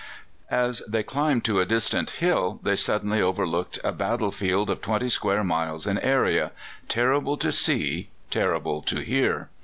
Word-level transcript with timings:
'"As 0.67 0.81
they 0.87 1.03
climbed 1.03 1.43
to 1.45 1.59
a 1.59 1.65
distant 1.67 2.09
hill 2.17 2.59
they 2.63 2.75
suddenly 2.75 3.21
overlooked 3.21 3.77
a 3.83 3.91
battle 3.91 4.31
field 4.31 4.71
of 4.71 4.81
twenty 4.81 5.09
square 5.09 5.43
miles 5.43 5.85
in 5.85 5.99
area 5.99 6.53
terrible 6.87 7.37
to 7.37 7.51
see, 7.51 8.09
terrible 8.31 8.81
to 8.81 9.01
hear. 9.01 9.49